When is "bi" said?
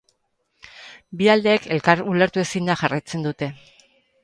1.19-1.29